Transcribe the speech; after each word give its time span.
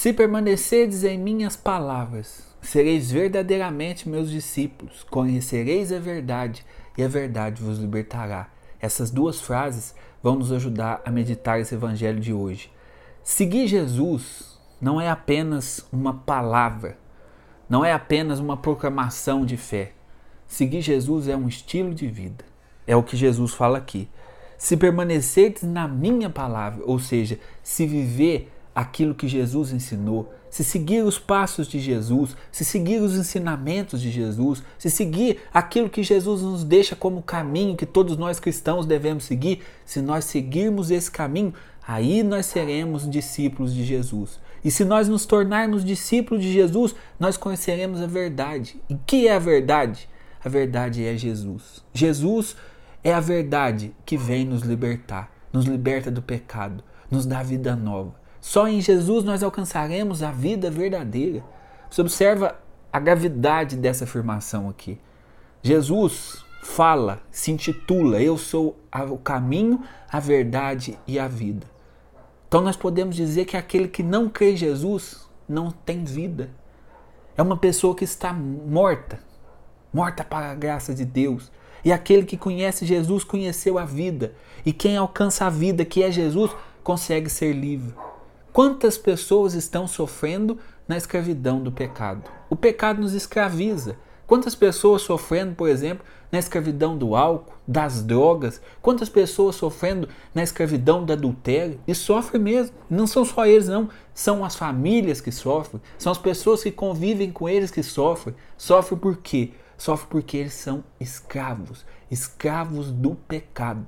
Se 0.00 0.14
permanecerdes 0.14 1.04
em 1.04 1.18
minhas 1.18 1.56
palavras, 1.56 2.42
sereis 2.62 3.10
verdadeiramente 3.10 4.08
meus 4.08 4.30
discípulos, 4.30 5.04
conhecereis 5.04 5.92
a 5.92 5.98
verdade 5.98 6.64
e 6.96 7.02
a 7.02 7.06
verdade 7.06 7.62
vos 7.62 7.78
libertará. 7.78 8.48
Essas 8.80 9.10
duas 9.10 9.42
frases 9.42 9.94
vão 10.22 10.36
nos 10.36 10.52
ajudar 10.52 11.02
a 11.04 11.10
meditar 11.10 11.60
esse 11.60 11.74
evangelho 11.74 12.18
de 12.18 12.32
hoje. 12.32 12.72
Seguir 13.22 13.66
Jesus 13.66 14.58
não 14.80 14.98
é 14.98 15.10
apenas 15.10 15.86
uma 15.92 16.14
palavra, 16.14 16.96
não 17.68 17.84
é 17.84 17.92
apenas 17.92 18.38
uma 18.40 18.56
proclamação 18.56 19.44
de 19.44 19.58
fé. 19.58 19.92
Seguir 20.46 20.80
Jesus 20.80 21.28
é 21.28 21.36
um 21.36 21.46
estilo 21.46 21.94
de 21.94 22.06
vida. 22.06 22.42
É 22.86 22.96
o 22.96 23.02
que 23.02 23.18
Jesus 23.18 23.52
fala 23.52 23.76
aqui. 23.76 24.08
Se 24.56 24.78
permanecerdes 24.78 25.62
na 25.62 25.86
minha 25.86 26.30
palavra, 26.30 26.82
ou 26.86 26.98
seja, 26.98 27.38
se 27.62 27.86
viver 27.86 28.50
aquilo 28.74 29.14
que 29.14 29.28
Jesus 29.28 29.72
ensinou, 29.72 30.32
se 30.48 30.64
seguir 30.64 31.02
os 31.04 31.18
passos 31.18 31.68
de 31.68 31.78
Jesus, 31.78 32.36
se 32.50 32.64
seguir 32.64 33.00
os 33.00 33.16
ensinamentos 33.16 34.00
de 34.00 34.10
Jesus, 34.10 34.62
se 34.78 34.90
seguir 34.90 35.38
aquilo 35.52 35.88
que 35.88 36.02
Jesus 36.02 36.42
nos 36.42 36.64
deixa 36.64 36.96
como 36.96 37.22
caminho 37.22 37.76
que 37.76 37.86
todos 37.86 38.16
nós 38.16 38.40
cristãos 38.40 38.86
devemos 38.86 39.24
seguir, 39.24 39.62
se 39.84 40.00
nós 40.00 40.24
seguirmos 40.24 40.90
esse 40.90 41.10
caminho, 41.10 41.54
aí 41.86 42.22
nós 42.22 42.46
seremos 42.46 43.08
discípulos 43.08 43.72
de 43.72 43.84
Jesus. 43.84 44.40
E 44.64 44.70
se 44.70 44.84
nós 44.84 45.08
nos 45.08 45.24
tornarmos 45.24 45.84
discípulos 45.84 46.42
de 46.42 46.52
Jesus, 46.52 46.94
nós 47.18 47.36
conheceremos 47.36 48.02
a 48.02 48.06
verdade. 48.06 48.80
E 48.88 48.94
que 48.94 49.26
é 49.26 49.34
a 49.34 49.38
verdade? 49.38 50.08
A 50.44 50.48
verdade 50.48 51.04
é 51.04 51.16
Jesus. 51.16 51.82
Jesus 51.94 52.56
é 53.02 53.12
a 53.12 53.20
verdade 53.20 53.94
que 54.04 54.16
vem 54.16 54.44
nos 54.44 54.62
libertar, 54.62 55.32
nos 55.52 55.64
liberta 55.64 56.10
do 56.10 56.20
pecado, 56.20 56.84
nos 57.10 57.24
dá 57.24 57.42
vida 57.42 57.74
nova. 57.74 58.19
Só 58.40 58.66
em 58.66 58.80
Jesus 58.80 59.24
nós 59.24 59.42
alcançaremos 59.42 60.22
a 60.22 60.30
vida 60.30 60.70
verdadeira. 60.70 61.44
Você 61.90 62.00
observa 62.00 62.56
a 62.92 62.98
gravidade 62.98 63.76
dessa 63.76 64.04
afirmação 64.04 64.68
aqui. 64.68 64.98
Jesus 65.62 66.44
fala, 66.62 67.20
se 67.30 67.50
intitula: 67.50 68.20
Eu 68.22 68.38
sou 68.38 68.76
o 69.10 69.18
caminho, 69.18 69.82
a 70.10 70.18
verdade 70.18 70.98
e 71.06 71.18
a 71.18 71.28
vida. 71.28 71.66
Então 72.48 72.60
nós 72.60 72.76
podemos 72.76 73.14
dizer 73.14 73.44
que 73.44 73.56
aquele 73.56 73.88
que 73.88 74.02
não 74.02 74.28
crê 74.28 74.52
em 74.52 74.56
Jesus 74.56 75.28
não 75.48 75.70
tem 75.70 76.04
vida. 76.04 76.50
É 77.36 77.42
uma 77.42 77.56
pessoa 77.56 77.94
que 77.94 78.04
está 78.04 78.32
morta, 78.32 79.20
morta 79.92 80.24
para 80.24 80.50
a 80.50 80.54
graça 80.54 80.94
de 80.94 81.04
Deus. 81.04 81.50
E 81.84 81.92
aquele 81.92 82.24
que 82.24 82.36
conhece 82.36 82.84
Jesus 82.84 83.24
conheceu 83.24 83.78
a 83.78 83.84
vida. 83.84 84.34
E 84.66 84.72
quem 84.72 84.96
alcança 84.96 85.46
a 85.46 85.50
vida, 85.50 85.84
que 85.84 86.02
é 86.02 86.10
Jesus, 86.10 86.50
consegue 86.82 87.30
ser 87.30 87.52
livre. 87.52 87.94
Quantas 88.52 88.98
pessoas 88.98 89.54
estão 89.54 89.86
sofrendo 89.86 90.58
na 90.88 90.96
escravidão 90.96 91.62
do 91.62 91.70
pecado? 91.70 92.28
O 92.48 92.56
pecado 92.56 93.00
nos 93.00 93.14
escraviza. 93.14 93.96
Quantas 94.26 94.56
pessoas 94.56 95.02
sofrendo, 95.02 95.54
por 95.54 95.68
exemplo, 95.68 96.04
na 96.32 96.38
escravidão 96.38 96.96
do 96.98 97.14
álcool, 97.14 97.52
das 97.66 98.02
drogas? 98.02 98.60
Quantas 98.82 99.08
pessoas 99.08 99.54
sofrendo 99.54 100.08
na 100.34 100.42
escravidão 100.42 101.04
do 101.04 101.12
adultério? 101.12 101.80
E 101.86 101.94
sofrem 101.94 102.42
mesmo. 102.42 102.76
Não 102.88 103.06
são 103.06 103.24
só 103.24 103.46
eles, 103.46 103.68
não. 103.68 103.88
São 104.12 104.44
as 104.44 104.56
famílias 104.56 105.20
que 105.20 105.30
sofrem. 105.30 105.80
São 105.96 106.10
as 106.10 106.18
pessoas 106.18 106.62
que 106.62 106.72
convivem 106.72 107.30
com 107.30 107.48
eles 107.48 107.70
que 107.70 107.84
sofrem. 107.84 108.34
Sofrem 108.56 108.98
por 108.98 109.16
quê? 109.18 109.52
Sofrem 109.78 110.08
porque 110.10 110.36
eles 110.36 110.54
são 110.54 110.82
escravos. 110.98 111.86
Escravos 112.10 112.90
do 112.90 113.14
pecado. 113.14 113.86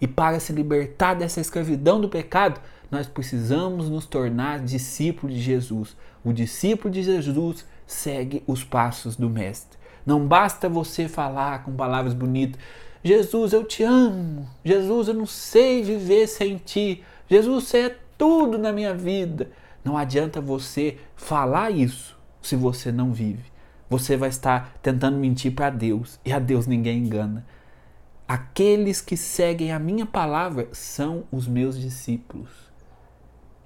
E 0.00 0.08
para 0.08 0.40
se 0.40 0.52
libertar 0.52 1.14
dessa 1.14 1.40
escravidão 1.40 2.00
do 2.00 2.08
pecado, 2.08 2.60
nós 2.90 3.06
precisamos 3.06 3.88
nos 3.88 4.04
tornar 4.04 4.60
discípulos 4.60 5.36
de 5.36 5.42
Jesus. 5.42 5.96
O 6.24 6.32
discípulo 6.32 6.92
de 6.92 7.02
Jesus 7.02 7.64
segue 7.86 8.42
os 8.46 8.64
passos 8.64 9.16
do 9.16 9.30
Mestre. 9.30 9.78
Não 10.04 10.26
basta 10.26 10.68
você 10.68 11.08
falar 11.08 11.62
com 11.62 11.72
palavras 11.72 12.14
bonitas. 12.14 12.60
Jesus, 13.02 13.52
eu 13.52 13.64
te 13.64 13.82
amo. 13.82 14.48
Jesus, 14.64 15.08
eu 15.08 15.14
não 15.14 15.26
sei 15.26 15.82
viver 15.82 16.26
sem 16.26 16.56
ti. 16.56 17.02
Jesus, 17.28 17.64
você 17.64 17.78
é 17.78 17.98
tudo 18.18 18.58
na 18.58 18.72
minha 18.72 18.94
vida. 18.94 19.50
Não 19.84 19.96
adianta 19.96 20.40
você 20.40 20.98
falar 21.14 21.70
isso 21.70 22.18
se 22.42 22.56
você 22.56 22.90
não 22.90 23.12
vive. 23.12 23.44
Você 23.88 24.16
vai 24.16 24.28
estar 24.28 24.76
tentando 24.82 25.16
mentir 25.16 25.54
para 25.54 25.70
Deus 25.70 26.18
e 26.24 26.32
a 26.32 26.38
Deus 26.38 26.66
ninguém 26.66 26.98
engana. 26.98 27.46
Aqueles 28.28 29.00
que 29.00 29.16
seguem 29.16 29.72
a 29.72 29.78
minha 29.78 30.06
palavra 30.06 30.68
são 30.72 31.24
os 31.32 31.48
meus 31.48 31.78
discípulos. 31.78 32.69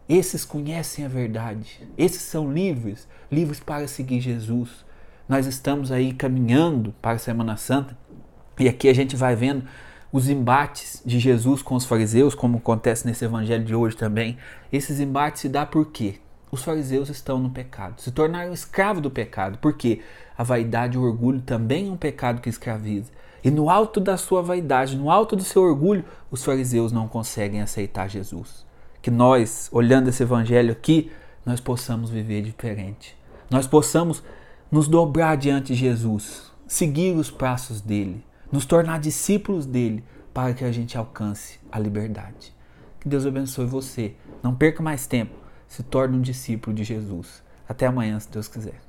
Esses 0.07 0.45
conhecem 0.45 1.07
a 1.07 1.09
verdade. 1.09 1.81
Esses 1.97 2.21
são 2.21 2.53
livres, 2.53 3.09
livres 3.33 3.59
para 3.59 3.89
seguir 3.89 4.21
Jesus. 4.21 4.85
Nós 5.27 5.47
estamos 5.47 5.91
aí 5.91 6.13
caminhando 6.13 6.95
para 7.01 7.17
a 7.17 7.19
Semana 7.19 7.57
Santa 7.57 7.97
e 8.59 8.69
aqui 8.69 8.91
a 8.91 8.95
gente 8.95 9.17
vai 9.17 9.35
vendo 9.35 9.65
os 10.13 10.29
embates 10.29 11.03
de 11.07 11.19
Jesus 11.19 11.63
com 11.63 11.75
os 11.75 11.87
fariseus, 11.87 12.35
como 12.35 12.59
acontece 12.59 13.07
nesse 13.07 13.25
evangelho 13.25 13.65
de 13.65 13.75
hoje 13.75 13.97
também. 13.97 14.37
Esses 14.71 15.01
embates 15.01 15.41
se 15.41 15.49
dá 15.49 15.65
por 15.65 15.91
quê? 15.91 16.17
Os 16.51 16.63
fariseus 16.63 17.09
estão 17.09 17.39
no 17.39 17.49
pecado, 17.49 18.03
se 18.03 18.13
tornaram 18.13 18.53
escravos 18.53 19.03
do 19.03 19.11
pecado, 19.11 19.57
porque 19.57 20.03
a 20.37 20.43
vaidade 20.43 20.97
e 20.97 20.99
o 20.99 21.03
orgulho 21.03 21.41
também 21.41 21.89
é 21.89 21.91
um 21.91 21.97
pecado 21.97 22.43
que 22.43 22.51
escraviza. 22.51 23.11
E 23.43 23.51
no 23.51 23.71
alto 23.71 24.01
da 24.01 24.19
sua 24.19 24.43
vaidade, 24.43 24.99
no 24.99 25.11
alto 25.11 25.35
do 25.35 25.43
seu 25.43 25.63
orgulho, 25.63 26.05
os 26.31 26.45
fariseus 26.45 26.93
não 26.93 27.09
conseguem 27.09 27.63
aceitar 27.63 28.07
Jesus 28.07 28.67
que 29.05 29.11
nós, 29.11 29.69
olhando 29.71 30.09
esse 30.09 30.23
evangelho 30.23 30.73
aqui, 30.73 31.13
nós 31.45 31.61
possamos 31.61 32.09
viver 32.09 32.41
diferente. 32.41 33.15
Nós 33.51 33.67
possamos 33.67 34.23
nos 34.73 34.89
dobrar 34.89 35.37
diante 35.37 35.75
de 35.75 35.79
Jesus, 35.79 36.51
seguir 36.67 37.15
os 37.15 37.31
passos 37.31 37.83
dele, 37.83 38.25
nos 38.51 38.65
tornar 38.65 38.99
discípulos 38.99 39.67
dele, 39.67 40.03
para 40.33 40.55
que 40.55 40.65
a 40.65 40.73
gente 40.73 40.97
alcance 40.97 41.61
a 41.71 41.79
liberdade. 41.79 42.55
Que 42.99 43.07
Deus 43.07 43.27
abençoe 43.27 43.67
você. 43.67 44.15
Não 44.43 44.55
perca 44.55 44.83
mais 44.83 45.07
tempo. 45.07 45.35
Se 45.69 45.83
torne 45.83 46.17
um 46.17 46.23
discípulo 46.23 46.75
de 46.75 46.83
Jesus. 46.83 47.43
Até 47.69 47.85
amanhã, 47.85 48.19
se 48.19 48.31
Deus 48.31 48.49
quiser. 48.49 48.81